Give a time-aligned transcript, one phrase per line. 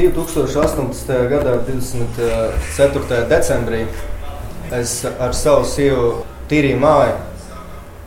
[0.00, 1.28] 2018.
[1.28, 3.28] gada 24.
[3.28, 3.84] decembrī
[4.72, 6.10] es ar savu sievu
[6.50, 7.16] tīrīju māju,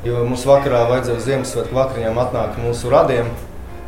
[0.07, 3.29] jo mums vakarā vajadzēja Ziemassvētku vakariņām atnākt mūsu radiem.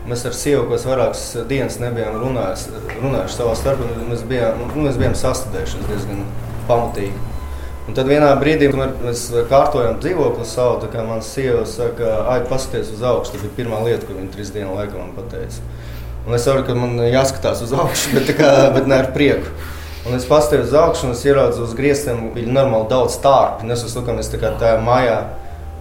[0.06, 5.00] Mēs ar sievu, kas vairākas dienas nebijām runājuši, runājuši savā starpā, mēs bijām, nu, mēs
[5.02, 6.22] bijām sastādījušies diezgan
[6.70, 7.32] pamatīgi.
[7.86, 12.94] Un tad vienā brīdī, mēs kārtojam dzīvokli savu, tā kā mana sieva saka, ai, paskaties
[12.96, 13.34] uz augšu.
[13.34, 15.62] Tā bija pirmā lieta, ko viņa trīs dienu laikā man pateica.
[16.26, 19.52] Un es saprotu, ka man jāskatās uz augšu, bet, kā, bet ne ar prieku.
[20.06, 23.70] Un es paskatījos uz augšu, un es ieraudzīju uz griestiem, bija normāli daudz stārpi.
[23.74, 25.20] Es uzskatu, ka mēs tā kā tajā mājā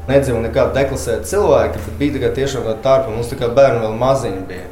[0.09, 3.13] nedzīvojam nekādu deklasētu cilvēku, bet bija tikai tiešām tāda tārpa.
[3.13, 4.71] Mums tā kā bērni vēl maziņi bija.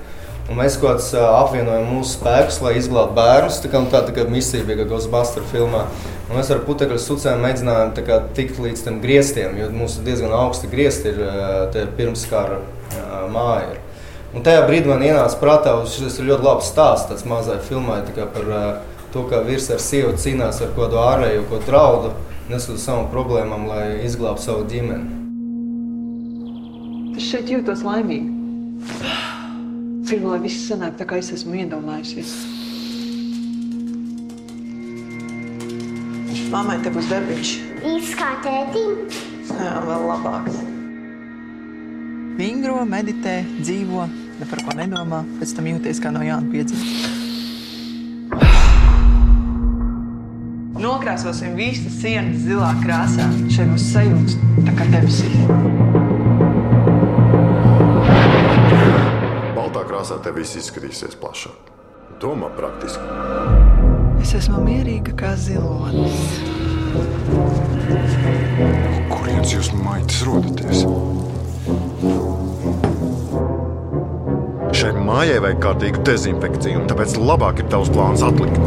[0.51, 3.61] Un mēs kaut kādā apvienojam mūsu spēkus, lai izglābtu bērnus.
[3.63, 5.87] Tā tā, tā kā misija bija Ghostbuster filmā.
[6.29, 10.35] Un mēs ar putekļu sucēm mēģinājām kā, tikt līdz tam griestiem, jo mums ir diezgan
[10.37, 12.61] augsti griezti ir pirms kara
[13.33, 13.82] māja.
[14.33, 17.99] Un tajā brīdī man ienāca prātā, ka šis ir ļoti labs stāsts, tāds mazai filmai
[18.17, 18.47] par
[19.13, 22.15] to, kā vīrs ar sievu cīnās ar kādu ārēju ko draudu,
[22.49, 25.21] nesot savām problēmām, lai izglābtu savu ģimeni.
[27.19, 28.33] Es šeit jūtos laimīgi.
[30.09, 32.33] Gribu, lai viss sanāk tā, kā es esmu iedomājusies.
[36.53, 37.53] Māmai te būs darbiņš.
[37.93, 38.97] Īsts kā tētim.
[39.53, 40.59] Jā, vēl labāks.
[42.37, 44.09] Vingro, meditē, dzīvo,
[44.43, 47.11] ne par ko nedomā, pēc tam jūties kā no jauna piedzimta.
[50.83, 53.29] Nokrāsosim visas sienas zilā krāsā.
[53.55, 55.37] Šeit būs sajūta tā kā debesīs.
[59.55, 61.71] Baltā krāsā tev viss izskatīsies plašāk.
[62.23, 63.07] Domā praktiski.
[64.23, 66.19] Es esmu mierīga kā zilonis.
[69.13, 70.87] Kurienes jūs maitas rodaties?
[75.03, 78.59] Mājai vajag kārtīgu dezinfekciju, un tāpēc labāk ir tavs plāns atlikt.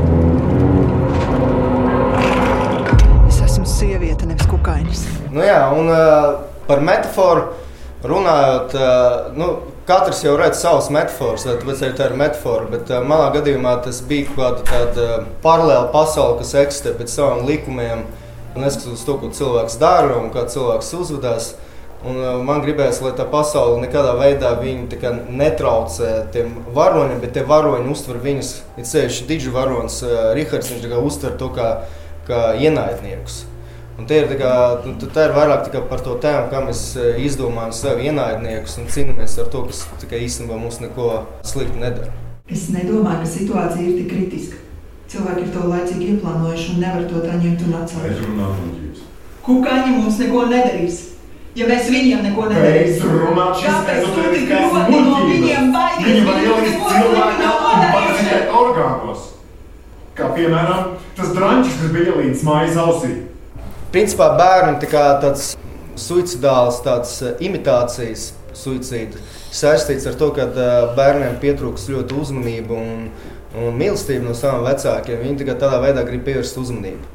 [3.29, 5.05] Es esmu sieviete, nevis kukainis.
[5.31, 7.45] Nu, jā, un uh, par metaforu
[8.03, 9.49] runājot, uh, nu,
[9.87, 12.67] katrs jau redz savas metafāras, tāpēc arī tā ir metafora.
[12.73, 17.15] Bet uh, manā gadījumā tas bija kaut kāda tāda uh, paralēla pasaule, kas eksistē pēc
[17.15, 18.03] saviem likumiem.
[18.59, 21.53] Neskatoties to, ko cilvēks dara un kā cilvēks uzvedās.
[22.05, 24.51] Un, uh, man gribējās, lai tā pasaule nekādā veidā
[25.33, 30.95] netraucē tiem varoņiem, bet tie varoņi uztver viņus, ir sevišķi diģu varonis, uh, Rihards, viņš
[31.01, 31.69] uztver to kā,
[32.27, 33.45] kā ienaidniekus.
[33.97, 34.51] Un tie ir, kā,
[34.83, 36.83] nu, tā ir vairāk par to tēmu, kā mēs
[37.23, 42.11] izdomājam sev ienaidniekus un cīnāmies ar to, kas īstenībā mums neko sliktu nedara.
[42.51, 44.59] Es nedomāju, ka situācija ir tik kritiska.
[45.09, 49.01] Cilvēki ir to laicīgi ieplānojuši un nevar to tā ņemt un atcelt.
[49.45, 51.01] Kukaiņi mums neko nedarīs.
[51.55, 53.11] Ja mēs viņiem neko nedarīsim,
[53.61, 56.07] kāpēc tu tik ļoti no viņiem baidies?
[56.09, 56.41] Viņi var
[57.75, 59.29] un parazitēt orgānos.
[60.17, 63.13] Kā piemēram tas drāņķis, kas bija ielīdz mājas ausī.
[63.95, 65.53] Principā bērni tā kā tāds
[65.95, 70.49] suicidāls, tāds imitācijas suicīds saistīts ar to, ka
[70.97, 73.05] bērniem pietrūks ļoti uzmanība un,
[73.55, 75.23] un mīlestība no saviem vecākiem.
[75.23, 77.13] Viņi tikai tādā veidā grib pievērst uzmanību.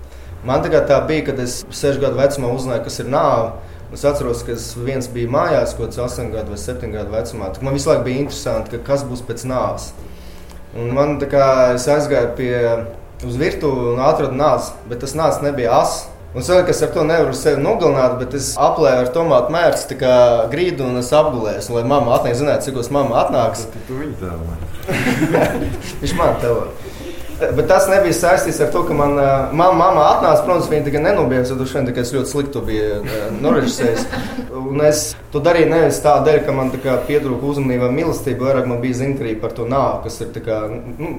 [0.49, 3.53] Man tā bija, kad es sešu gadu vecumā uzzināju, kas ir nāve.
[3.91, 7.51] Es atceros, ka es viens biju mājās, kaut kāds 8 gadu vai 7 gadu vecumā.
[7.65, 9.91] Man visu laiku bija interesanti, ka kas būs pēc nāves.
[10.78, 12.55] Un man tā kā es aizgāju pie
[13.27, 16.06] uz virtuvi un atradu nāzi, bet tas nācis nebija asins.
[16.31, 19.51] Un es saprotu, ka es ar to nevaru sevi nogalināt, bet es aplēju ar tomātu
[19.51, 21.65] mērci grīdu un es apgulēju.
[21.75, 23.65] Lai mamma atnāks, zinātu, cik uz mamma atnāks.
[23.89, 24.61] Tu viņu tēlā.
[26.05, 26.69] Viņš man tēlā.
[27.41, 30.45] Bet tas nebija saistīts ar to, ka man mamma, mamma atnāca.
[30.45, 33.01] Protams, viņa nenobijās, jo šodien es ļoti slikti biju
[33.41, 34.06] norežisējis.
[34.61, 35.03] Un es
[35.33, 39.55] to darīju nevis tādēļ, ka man tā pietrūka uzmanība mīlestība, vairāk man bija zinkrība par
[39.56, 40.33] to nāvi, kas ir.
[40.41, 41.11] Kā, nu,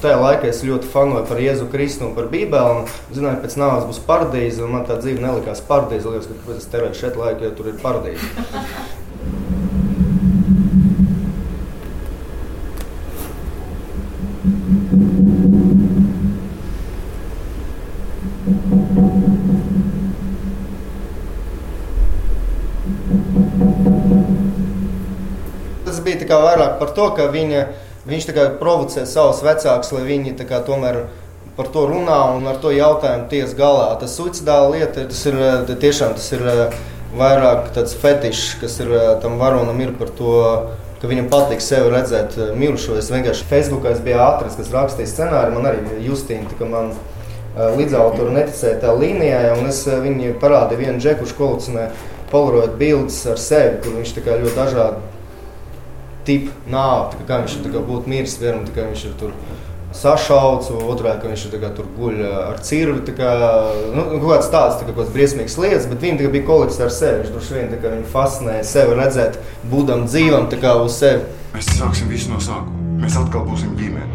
[0.00, 2.82] tajā laikā es ļoti fanoju par Jēzu Kristu un par Bībeli.
[2.82, 6.12] Un zināju, pēc nāves būs paradīze, un man tā dzīve nelikās paradīze.
[6.12, 9.00] Liekas, ka es terēju šeit laiku, jo tur ir paradīze.
[26.32, 27.66] Bija vairāk par to, ka viņa,
[28.08, 28.28] viņš
[28.60, 30.36] provocē savus vecākus, lai viņi
[30.66, 31.04] tomēr
[31.56, 33.92] par to runā un ar to jautājumu ties galā.
[34.00, 35.36] Tas suicidāla lieta, tas ir
[35.68, 36.46] tiešām tas ir
[37.12, 40.38] vairāk tāds fetišs, kas ir tam varonam ir par to.
[41.02, 42.94] Viņam patīk sevi redzēt mirušo.
[42.94, 45.56] Es vienkārši Facebookā es biju atrasts, kas rakstīja scenāriju.
[45.56, 46.92] Man arī Justīna, ka man
[47.58, 51.88] līdzautori neticēja tā līnijai, es viņai parādīju vienu džeku, kurš kolekcionē
[52.30, 55.02] polaroid bildes ar sevi, kur viņš ļoti dažādi
[56.26, 59.36] tipu nāvi, kā viņš ir būtu miris, vienam, kā viņš ir tur
[59.96, 63.14] sašauts, otrā, ka viņš ir tur guļ ar cirvi.
[63.16, 63.32] Kā,
[63.92, 67.22] nu, kaut kāds tāds tā kā kaut briesmīgs lietas, bet viņam bija kolekts ar sevi.
[67.22, 69.40] Viņš droši vien viņu fascinēja sevi redzēt,
[69.72, 70.48] būdam dzīvam
[70.86, 71.26] uz sevi.
[71.52, 72.78] Mēs sāksim visu no sākuma.
[73.02, 74.08] Mēs atkal būsim ģimene.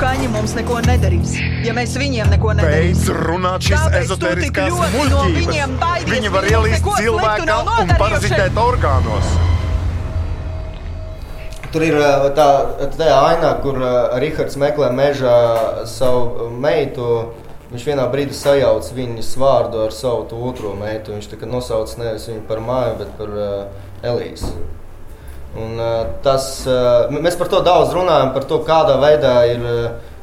[0.00, 3.12] Kaņi mums neko nedarīs, ja mēs viņiem neko nedarīsim.
[3.12, 5.52] Beidz runāt šīs ezoteriskās muļķības.
[5.76, 9.49] No Viņi var ielīst cilvēkā un parazitēt orgānos.
[11.70, 11.94] Tur ir
[12.34, 12.48] tā,
[12.98, 15.36] tā aina, kur Rahards meklē mežā
[15.86, 17.06] savu meitu.
[17.70, 21.14] Viņš vienā brīdī sajauc viņas vārdu ar savu otro meitu.
[21.14, 23.60] Viņš nosauc nevis viņu par māju, bet par uh,
[24.02, 24.50] Elīzi.
[25.54, 29.68] Un, uh, tas, uh, mēs par to daudz runājam, par to, kādā veidā ir,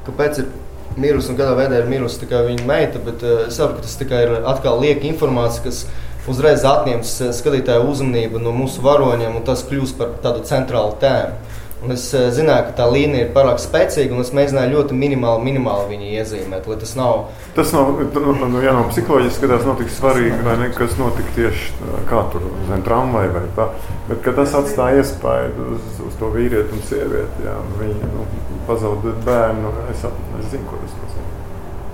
[0.03, 0.51] kāpēc ir
[0.99, 2.99] mirusi un kādā veidā ir mirusi viņa meita.
[3.07, 5.85] Bet uh, es saprotu, ka tas tikai ir atkal lieka informācija, kas
[6.31, 11.55] uzreiz atņems skatītāju uzmanību no mūsu varoņiem, un tas kļūst par tādu centrālu tēmu.
[11.77, 15.43] Un es uh, zināju, ka tā līnija ir pārāk spēcīga, un es mēģināju ļoti minimāli,
[15.45, 16.65] minimāli viņu iezīmēt.
[16.81, 17.27] Tas nav.
[17.53, 21.35] Tas nav, nu, nu, jā, no psiholoģiski skatās, nav tik svarīgi, vai ne, kas notika
[21.37, 23.69] tieši kā tur zem tramvaja vai tā.
[24.09, 27.45] Bet tas atstāja iespēju uz, uz to vīrieti un sievieti.
[27.45, 28.25] Jā, viņi nu,
[28.65, 29.77] pazaudēt bērnu.
[29.93, 30.07] Es,
[30.41, 31.36] es zinu, ko tas nozīmē.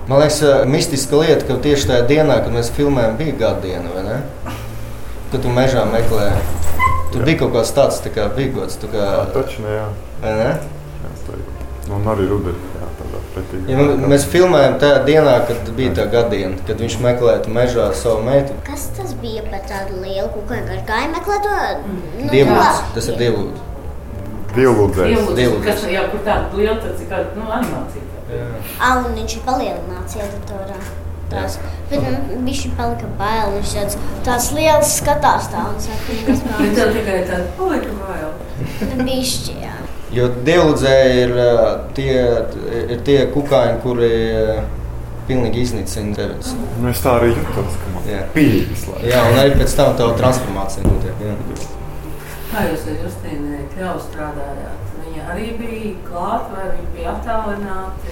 [0.09, 4.03] Man liekas, mistiska lieta, ka tieši tajā dienā, kad mēs filmējām, bija gada diena, vai
[4.03, 4.17] ne?
[5.31, 6.41] Kad tu mežā meklēji
[7.13, 7.25] Tur jā.
[7.29, 8.79] bija kaut kas tāds, tā kā bija gods.
[8.81, 8.97] Kā...
[8.97, 9.89] Jā, taču ne, jā.
[10.23, 10.53] Ne?
[11.03, 11.43] Jā, tā ir.
[11.85, 12.69] Nu, un arī rudenī.
[13.65, 18.53] Ja mēs filmējām tajā dienā, kad bija tā gadiena, kad viņš meklēja mežā savu meitu.
[18.67, 20.77] Kas tas bija par tādu lielu kukaiņu?
[20.89, 21.55] Gāja meklēt to
[21.89, 22.83] nu, dievlūdzu.
[22.97, 23.72] Tas ir dievlūdzu.
[24.53, 25.29] Dievlūdzējs.
[25.37, 25.61] Dievlūdzu.
[25.65, 28.09] Kas jau kur tāda liela, tad ir kāda nu, animācija.
[28.33, 28.49] Jā.
[28.89, 30.77] Un viņš ir palielināts editorā
[31.33, 31.57] tās.
[31.89, 33.55] Bet man nu, viņš palika bail.
[33.57, 33.97] Viņš tāds,
[34.27, 36.75] tāds liels skatās tā un saka, kas man ir.
[36.77, 38.31] Tev tikai tāda palika bail.
[39.01, 39.75] Bišķi, jā.
[40.13, 41.31] Jo dievludzēji ir
[41.97, 42.15] tie,
[42.93, 44.11] ir tie kukaiņi, kuri
[45.25, 46.51] pilnīgi iznīcina tevis.
[46.77, 48.83] Nu, es tā arī jūtos, ka man ir pīļas.
[49.07, 51.23] Jā, un arī pēc tam tā transformācija notiek.
[51.23, 51.37] Jā.
[52.53, 54.89] Kā jūs ar Justīnu Kļavu strādājāt?
[55.01, 58.11] Viņa arī bija klāta vai viņa bija attālināta?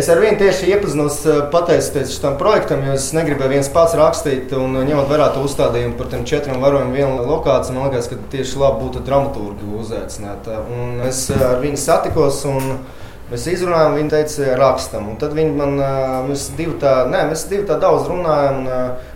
[0.00, 4.54] Es ar viņu tieši iepazinos eh, pateicoties šim projektam, jo es negribēju viens pats rakstīt,
[4.56, 8.18] un eh, ņemot vērā to uzstādījumu par tiem četriem varoņiem, vienu lokāciju, man liekas, ka
[8.32, 10.48] tieši labi būtu dramaturgi uzaicināt.
[10.64, 12.46] Un es eh, ar viņu satikos.
[13.24, 15.06] Mēs izrunājām, viņa teica, rakstam.
[15.12, 15.78] Un tad viņi man,
[16.28, 18.66] mēs divi tā, nē, mēs divi tā daudz runājām.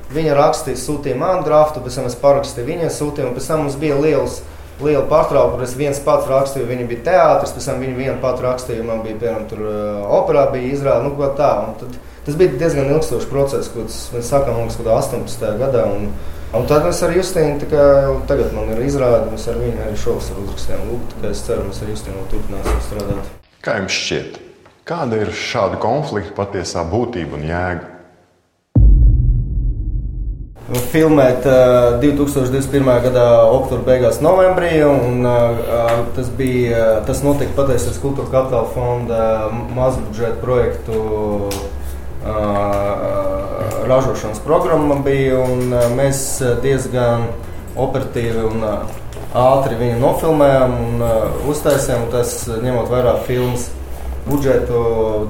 [0.09, 3.77] Viņa rakstīja, sūtīja man draftu, pēc tam es parakstīju viņai sūtījumu, un pēc tam mums
[3.81, 4.39] bija liels
[4.81, 5.67] liela pārtraukuma.
[5.67, 9.19] Es viens pats rakstīju, viņa bija teātris, pēc tam viņa viena pati rakstīja, man bija
[9.21, 11.51] piemēram tur uh, operā, bija izrāde, nu ko tā.
[11.81, 15.47] Tad, tas bija diezgan ilgstošs process, ko mēs sākām mums kaut 18.
[15.61, 15.85] gadā.
[15.91, 16.09] Un,
[16.57, 17.85] un tad mēs ar Justīnu, kā,
[18.31, 20.89] tagad man ir izrāde, mēs ar viņu arī šovus uzrakstījām.
[20.93, 23.37] Lūk, es ceru, mēs ar Justīnu turpināsim strādāt.
[23.65, 24.43] Kā jums šķiet,
[24.89, 27.98] kāda ir šāda konflikta patiesā būtība un jēga?
[30.69, 32.85] Filmēt uh, 2021.
[33.07, 34.83] gada oktobra beigās, novembrī.
[34.85, 35.57] Un, uh,
[36.17, 39.21] tas, bija, tas notika pateicoties Kultūra Kapitāla fonda
[39.77, 40.99] mazbudžeta projektu
[41.49, 42.29] uh,
[43.89, 44.99] ražošanas programma.
[45.05, 47.31] Bija, un, uh, mēs diezgan
[47.79, 48.85] operatīvi un uh,
[49.39, 52.11] ātri viņu nofilmējām un uh, uztaisījām.
[52.13, 53.71] Tas ņemot vērā filmas
[54.29, 54.83] budžetu,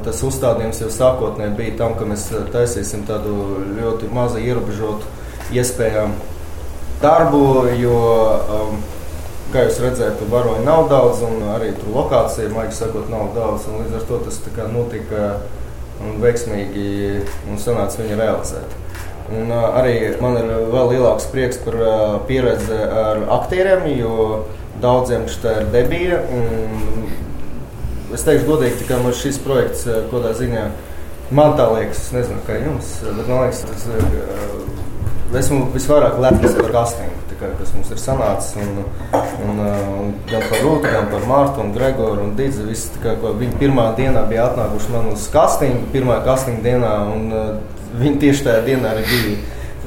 [0.03, 3.37] tas uzstādījums jau sākotnēji bija tam, ka mēs taisīsim tādu
[3.79, 5.18] ļoti mazu ierobežotu
[5.55, 6.14] iespējām
[7.02, 7.43] darbu,
[7.78, 8.00] jo,
[8.57, 8.81] um,
[9.52, 13.69] kā jūs redzat, varoņi nav daudz, un arī tur lokācija, maigi sakot, nav daudz.
[13.71, 14.40] Līdz ar to tas
[14.73, 15.31] notika
[16.05, 18.76] un veiksmīgi un sanāca viņu realizēt.
[19.28, 24.45] Un, uh, arī man ir vēl lielāks prieks par uh, pieredzi ar aktieriem, jo
[24.81, 26.23] daudziem šī ir debija.
[28.14, 30.64] Es teikšu, godīgi, ka man šis projekts, uh, kādā ziņā,
[31.37, 34.78] man tā liekas, es nezinu, kā jums, bet man liekas, tas ir uh,
[35.37, 36.73] esmu visvairāk lepns par
[37.39, 38.55] kā, kas mums ir sanācis.
[38.63, 38.81] Un,
[39.47, 42.67] un, un, gan par Rūtu, gan par Mārtu un Gregoru un Dīdzi.
[42.69, 47.47] Visi, kā, viņi pirmā dienā bija atnākuši man uz castingu, pirmā castinga dienā, un uh,
[47.99, 49.39] viņi tieši tajā dienā arī bija.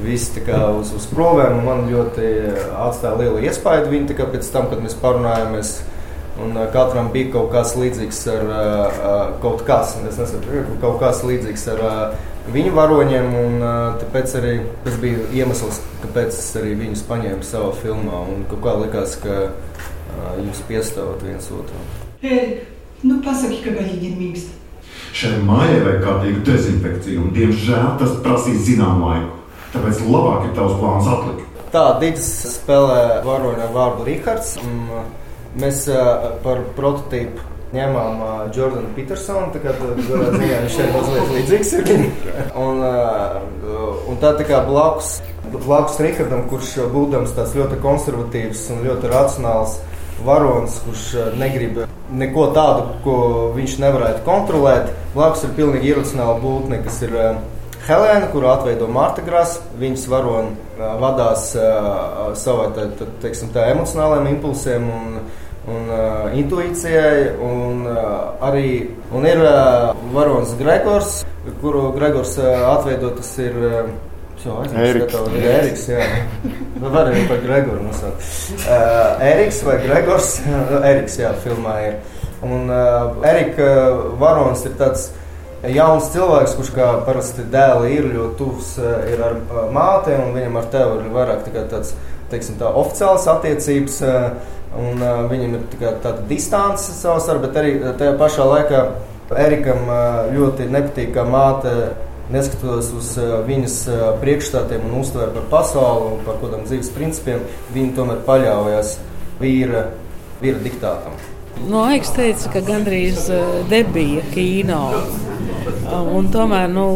[0.02, 2.28] Visi kā, uz, uz provēm man ļoti
[2.88, 3.92] atstāja lielu iespaidu.
[3.92, 5.76] Viņi kā, pēc tam, kad mēs parunājāmies,
[6.42, 11.68] un uh, katram bija kaut kas līdzīgs ar uh, kaut kas, nesatu, kaut kas līdzīgs
[11.76, 13.28] ar uh, viņu varoņiem.
[13.42, 13.66] Un,
[14.00, 14.54] tāpēc arī
[14.86, 18.24] tas bija iemesls, kāpēc es arī viņus paņēmu savā filmā.
[18.32, 19.52] Un kā likās, ka
[20.40, 21.84] jūs piestāvat viens otru.
[22.22, 22.66] Ērika,
[23.06, 24.58] nu pasaki, ka gaļīgi ir mīksta.
[25.12, 29.40] Šai mājai vajag kārtīgu dezinfekciju, un diemžēl tas prasīs zināmu laiku.
[29.72, 31.48] Tāpēc labāk ir tavs plāns atlikt.
[31.72, 34.54] Tā, Digis spēlē varoni ar vārdu Rihards.
[35.60, 35.84] Mēs
[36.44, 39.52] par prototīpu ņēmām uh, Jordanu Petersonu.
[39.54, 42.04] Tā kā ziņā, viņš šeit mazliet līdzīgs ir.
[42.64, 45.14] un, uh, un tā, tā kā blakus,
[45.54, 49.80] blakus Rihardam, kurš būdams tāds ļoti konservatīvs un ļoti racionāls
[50.22, 51.08] varonis, kurš
[51.40, 53.16] negrib neko tādu, ko
[53.56, 54.92] viņš nevarētu kontrolēt.
[55.16, 57.40] Blakus ir pilnīgi iracionāla būtne, kas ir uh,
[57.82, 59.64] Helēna, kuru atveido Marta Grasa.
[59.80, 64.86] Viņas varoni uh, vadās uh, savai tā, tā, teiksim, tā emocionālajiem impulsiem.
[64.92, 65.16] Un,
[65.70, 67.34] un uh, intuīcijai.
[67.42, 71.20] Un, uh, arī un ir uh, varonis Gregors,
[71.60, 73.12] kuru Gregors uh, atveido.
[73.18, 73.92] Tas ir uh,
[74.42, 75.14] Eriks.
[75.38, 76.02] Eriks, jā.
[76.80, 78.24] Nu, var arī par Gregoru nosaukt.
[78.66, 80.32] Uh, Eriks vai Gregors?
[80.82, 81.98] Eriks, jā, filmā ir.
[82.42, 83.68] Un uh, Erika
[84.18, 85.12] varonis ir tāds
[85.70, 89.36] jauns cilvēks, kurš kā parasti dēli ir ļoti tuvs ir ar
[89.70, 91.92] māti, un viņam ar tevi ir vairāk tā tāds,
[92.32, 94.00] teiksim, tā oficiāls attiecības.
[94.72, 98.84] Un, uh, viņam ir tā tāda distance savā starpā, bet arī tajā pašā laikā
[99.32, 101.74] Erikam uh, ļoti nepatīk, ka māte
[102.32, 103.08] neskatoties uz
[103.48, 103.76] viņas
[104.22, 107.42] priekšstatiem un uztvēru par pasauli un par kādiem dzīves principiem,
[107.74, 108.94] viņa tomēr paļaujas
[109.42, 109.82] vīra,
[110.40, 111.18] vīra diktātam.
[111.68, 113.28] No Aigas teica, ka gandrīz
[113.68, 114.80] debija kino.
[116.12, 116.86] Un tomēr nu,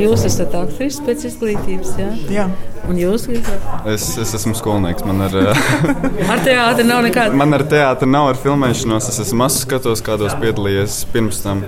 [0.00, 1.96] jūs esat aktris pēc izglītības.
[2.00, 2.12] Ja?
[2.32, 2.46] Jā.
[2.90, 3.28] Un jūs,
[3.86, 5.04] es, es esmu skolnieks.
[5.06, 5.36] Man ar,
[6.32, 7.36] ar teātri nav nekāda.
[7.38, 9.06] Man ar teātri nav ar filmēšanos.
[9.12, 11.62] Es esmu mazs skatos, kādos piedalījies pirms tam,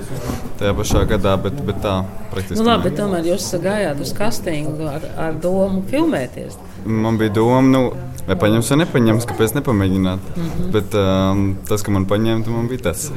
[0.58, 2.00] tajā pašā gadā, bet, bet tā
[2.32, 2.58] praktiski.
[2.58, 6.58] Nu, labi, bet tomēr jūs gājāt uz kastingu ar, ar domu filmēties.
[6.84, 7.84] Man bija doma, nu,
[8.26, 10.28] vai paņems vai nepaņems, kāpēc nepamēģināt.
[10.34, 10.70] Mm -hmm.
[10.74, 13.10] Bet um, tas, ka man paņēma, man bija tas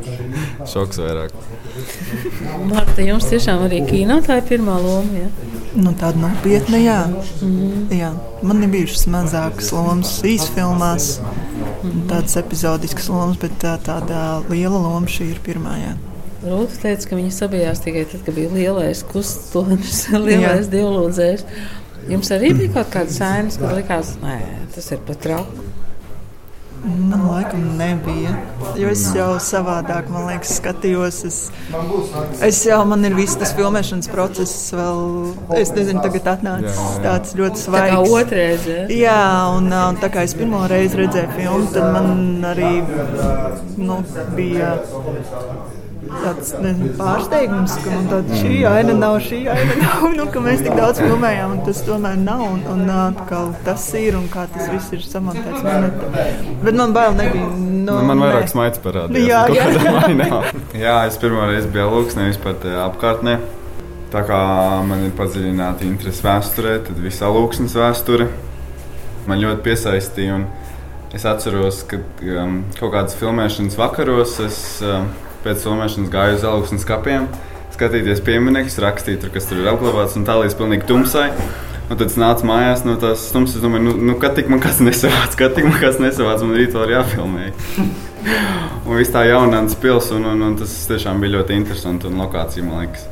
[0.72, 1.36] šoks vairāk.
[2.68, 5.22] Marta, jums tiešām arī kino tā ir pirmā loma.
[5.22, 5.28] Ja?
[5.78, 6.98] Nu, tāda nopietna, jā.
[7.06, 7.98] Mm -hmm.
[7.98, 8.12] jā.
[8.42, 12.06] Man ir bijušas mazākas lomas īsfilmās, mm -hmm.
[12.08, 15.76] tādas epizodiskas lomas, bet tā, tāda liela loma šī ir pirmā.
[15.78, 15.94] Jā.
[16.42, 21.44] Rūta teica, ka viņa sabijās tikai tad, kad bija lielais kustonis, lielais dievlūdzējs.
[22.08, 24.38] Jums arī bija kaut kāda sēnes, kad likās, ka
[24.74, 25.68] tas ir pat traki.
[26.88, 28.32] Man laikam nebija.
[28.78, 31.18] Jo es jau savādāk, man liekas, skatījos.
[31.28, 31.38] Es,
[32.44, 35.02] es jau, man ir viss tas filmēšanas process, vēl,
[35.58, 37.92] es nezinu, tagad atnācis tāds ļoti svaigs.
[37.92, 38.86] Tā kā otrais, ja?
[38.92, 39.24] Jā,
[39.58, 42.72] un, un tā kā es pirmo reizi redzēju filmu, tad man arī,
[43.76, 44.00] nu,
[44.38, 44.76] bija
[46.22, 50.64] tāds nezinu, pārsteigums, ka man tāda šī aina nav, šī aina nav, nu, ka mēs
[50.64, 54.70] tik daudz filmējām, un tas tomēr nav, un, un atkal tas ir, un kā tas
[54.72, 56.26] viss ir samontēts minētā.
[56.64, 57.52] Bet man bail nebija.
[57.58, 59.54] Nu, nu, man vairāk smaids parādījās.
[59.54, 59.70] Jā,
[60.18, 60.42] jā.
[60.86, 62.58] jā, es pirmo reizi biju lūksnē vispār
[62.88, 63.38] apkārtnē.
[64.08, 64.42] Tā kā
[64.88, 68.30] man ir padziļināta interese vēsturē, tad visā lūksnes vēsture
[69.28, 70.40] man ļoti piesaistīja.
[71.16, 72.00] Es atceros, ka
[72.36, 75.08] um, kaut kādas filmēšanas vakaros es um,
[75.44, 77.28] pēc filmēšanas gāju uz augstnes kapiem,
[77.74, 81.28] skatīties pieminiektus, rakstīt, tur, kas tur ir apglabāts, un tā līdz pilnīgi tumsai.
[81.88, 84.60] Un tad es nācu mājās no tās stundas, es domāju, nu, nu kad tik man
[84.60, 87.46] kas nesavāc, kad tik man kas nesavāc, man rīt vēl jāfilmē.
[88.84, 92.66] un viss tā jaunāns pils, un, un, un tas tiešām bija ļoti interesanti, un lokācija,
[92.66, 93.06] man liekas,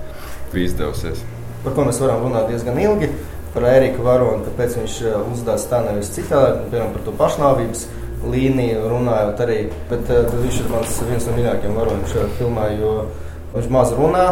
[0.53, 1.25] bija izdevusies.
[1.65, 3.09] Par ko mēs varam runāt diezgan ilgi,
[3.55, 7.87] par Eriku Varonu, kāpēc viņš uh, uzdās tā nevis citādi, piemēram, par to pašnāvības
[8.25, 9.59] līniju runājot arī.
[9.91, 12.69] Bet uh, viņš ir mans viens no mīļākajiem varoņiem šajā filmā.
[13.57, 14.25] Viņš maz runā,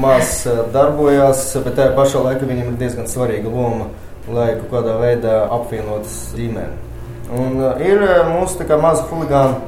[0.00, 3.90] maz uh, darbojas, bet tajā pašā laikā viņam ir diezgan svarīga loma,
[4.30, 6.88] lai kaut kādā veidā apvienotu ģimeni.
[7.30, 8.02] Un uh, ir
[8.32, 9.60] mūsu tā kā maza huligāna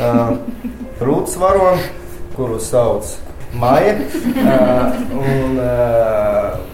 [0.00, 0.38] uh,
[1.04, 1.84] rūtas varoni,
[2.38, 3.12] kuru sauc
[3.60, 3.98] Maija.
[4.34, 6.73] Uh, un, uh,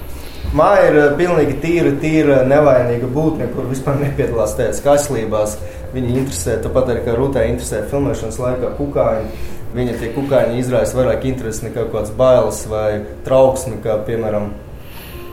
[0.50, 5.54] Māja ir pilnīgi tīra, tīra, nevainīga būtne, kur vispār nepiedalās tajās kaislībās.
[5.94, 9.44] Viņa interesē, tāpat arī kā Rūtē interesē filmēšanas laikā kukaiņi.
[9.76, 12.88] Viņa tie kukaiņi izraisa vairāk interesi nekā kaut kāds bailes vai
[13.28, 14.50] trauksmi, kā piemēram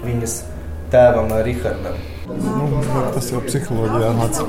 [0.06, 0.38] viņas
[0.94, 1.98] tēvam Rihardam.
[2.28, 2.68] Nu,
[3.16, 4.46] tas jau psiholoģijā nāca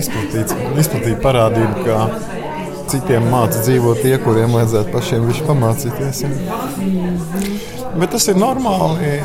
[0.00, 2.39] izplatīta parādība, ka
[2.90, 6.24] citiem māca dzīvot tie, kuriem vajadzētu pašiem pamācīties.
[8.00, 9.16] Bet tas ir normāli.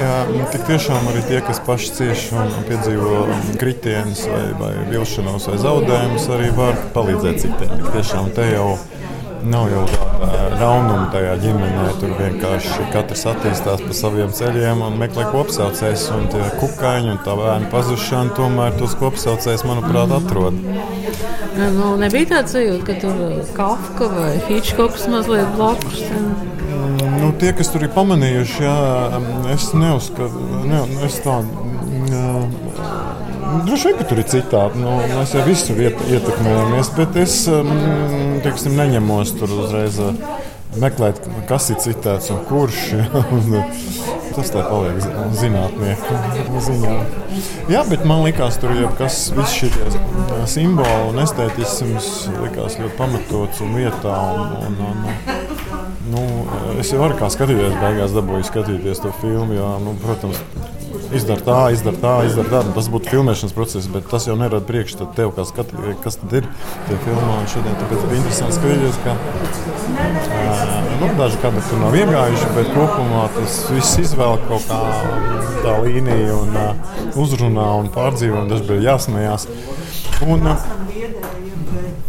[0.54, 3.22] Tik tiešām arī tie, kas paši cieš un piedzīvo
[3.62, 7.76] kritienus, vai, vai vilšanos, vai zaudējumus, arī var palīdzēt citiem.
[7.80, 8.74] Tik tiešām te jau
[9.46, 11.86] nav jau tāda raunuma tajā ģimenē.
[12.02, 16.08] Tur vienkārši katrs attīstās pa saviem ceļiem un meklē kopsaucējus.
[16.18, 20.58] Un tie kukaiņi un tā bērnu pazušana tomēr tos kopsaucējus, manuprāt, atrod.
[21.56, 23.22] Nu, nebija tāds sajūta, ka tur
[23.56, 26.04] Kafka vai Hitchcocks mazliet blakus.
[27.16, 28.76] Nu, tie, kas tur ir pamanījuši, jā,
[29.54, 31.64] es neuzskatu, ne, es tādu
[33.66, 34.82] Droši vien, ka tur ir citādi.
[34.82, 40.00] Nu, mēs jau visur iet, ietekmējamies, bet es mm, teiksim, neņemos tur uzreiz
[40.82, 42.82] meklēt, kas ir citāds un kurš.
[44.36, 44.98] Tas tā paliek
[45.40, 46.96] zinātnieku ziņā.
[47.72, 49.70] Jā, bet man liekas, tur jau kas, visi šie
[50.52, 52.10] simboli un estētisms
[52.42, 54.18] likās ļoti pamatots un vietā.
[54.36, 55.46] Un, un, un,
[56.06, 56.22] Nu,
[56.80, 59.56] es jau varu kā skatīties, beigās dabūju skatīties to filmu.
[59.58, 60.38] Jo, nu, protams,
[61.16, 62.62] izdara tā, izdara tā, izdara tā.
[62.68, 66.36] Nu, tas būtu filmēšanas process, bet tas jau nerada priekšstatu tev, kā skatītājai, kas tad
[66.40, 66.48] ir
[66.88, 67.38] tie filmā.
[67.52, 73.26] Šodien tāpēc bija interesanti skatīties, ka uh, nu, daži kadri tur nav iegājuši, bet kopumā
[73.38, 74.82] tas viss izvēl kaut kā
[75.66, 76.96] tā līnija un uh,
[77.26, 79.48] uzrunā un pārdzīvo, un daži bija jāsmējās.
[80.26, 80.68] Un, uh,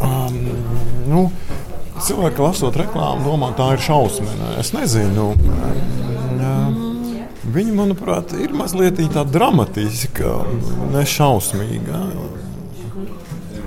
[0.07, 0.41] um,
[1.11, 1.27] nu,
[2.07, 4.57] cilvēki lasot reklāmu, domā, tā ir šausmīga.
[4.63, 5.33] Es nezinu.
[7.55, 10.33] Viņa, manuprāt, ir mazliet tāda dramatiska,
[10.95, 12.01] nešausmīga.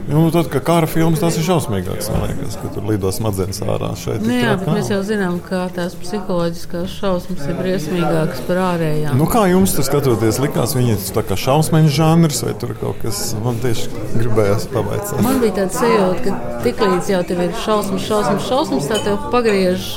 [0.09, 3.91] Nu, tad, kad kara filmas tas ir šausmīgāks, man liekas, ka tur lido smadzenes ārā.
[3.99, 9.19] Šeit, nu, jā, bet mēs jau zinām, ka tās psiholoģiskās šausmas ir briesmīgākas par ārējām.
[9.19, 13.21] Nu, kā jums tas skatoties, likās viņas tā kā šausmeņu žanrs vai tur kaut kas,
[13.43, 15.21] man tieši gribējās pavaicāt.
[15.25, 19.91] Man bija tāds sajūta, ka tiklīdz jau tev ir šausmas, šausmas, šausmas, tā tev pagriež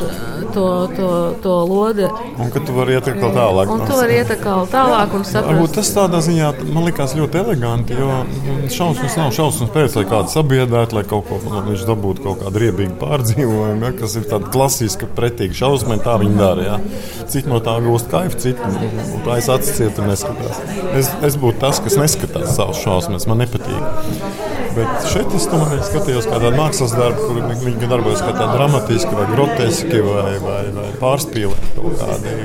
[0.52, 0.66] to,
[0.97, 1.09] to,
[1.42, 2.09] to lodi.
[2.37, 3.73] Un ka tu vari iet vēl tālāk.
[3.73, 5.49] Un tu vari iet vēl tālāk un saprast.
[5.49, 8.21] Varbūt tas tādā ziņā man likās ļoti eleganti, jo
[8.73, 12.62] šausmas nav šausmas pēc lai kādu sabiedrētu, lai kaut ko nu, viņš dabūtu kaut kādu
[12.62, 16.02] riebīgu pārdzīvojumu, ja, kas ir tāda klasiska, pretīga šausmīga.
[16.06, 16.66] Tā viņi dara.
[16.66, 17.26] Ja.
[17.30, 18.73] Citi no tā gūst kaifu, citi
[19.26, 20.62] tā es acis cietu un neskatās.
[20.99, 24.62] Es, es būtu tas, kas neskatās savus šausmas, man nepatīk.
[24.76, 29.12] Bet šeit es tomēr skatījos kā tādu mākslas darbu, kur viņi darbojas kā tādi dramatiski,
[29.19, 32.37] vai groteski, vai, vai, vai pārspīlēti kaut kādi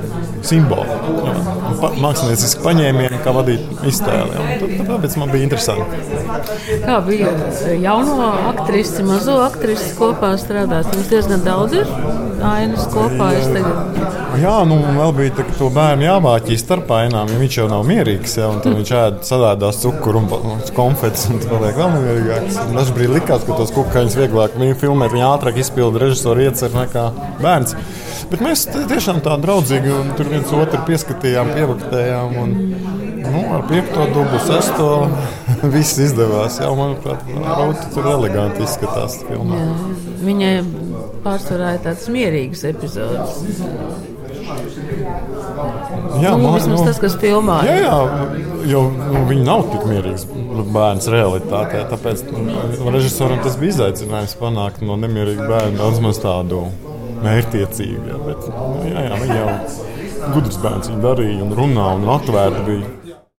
[0.47, 0.97] simboli.
[1.81, 4.83] Pa, mākslinieciski paņēmieni, kā vadīt iztēli.
[4.89, 6.01] Tāpēc man bija interesanti.
[6.83, 7.31] Kā bija
[7.83, 10.91] jauno aktrisi, mazo aktrisi kopā strādāt?
[10.95, 11.91] Jums diezgan daudz ir
[12.43, 13.29] ainas kopā.
[14.37, 18.37] Jā, nu vēl bija tā, to bērnu jāvāķī starp ainām, jo viņš jau nav mierīgs.
[18.39, 22.59] Ja, viņš ēd sadādās cukuru un konfetes un paliek vēl mierīgāks.
[22.75, 27.07] Dažs brīdī likās, ka tos kukaiņus vieglāk filmēt, viņa ātrāk izpilda režisoru iecer nekā
[27.41, 27.77] bērns.
[28.27, 32.39] Bet mēs tiešām tā draudzīgi tur viens otru pieskatījām, pievaktējām.
[32.41, 32.55] Un,
[33.23, 34.89] nu, ar piekto dublu, sesto
[35.75, 36.59] viss izdevās.
[36.61, 39.19] Jā, manuprāt, Rauta tur eleganti izskatās.
[39.27, 39.61] Filmā.
[39.61, 39.71] Jā,
[40.27, 40.53] viņai
[41.25, 43.41] pārsvarā ir tāds mierīgs epizods.
[46.17, 47.59] Jā, nu, man, nu, tas, kas filmā.
[47.67, 50.25] Jā, jā jo nu, viņi nav tik mierīgs
[50.73, 51.83] bērns realitātē.
[51.91, 56.65] Tāpēc nu, režisoram tas bija izaicinājums panākt no nemierīga bērna daudz maz tādu
[57.23, 58.03] mērķtiecīgu.
[58.11, 62.65] Jā, bet, nu, jā, jā, viņi jau gudrs bērns, viņi darīja un runāja un atvērti
[62.67, 62.93] bija.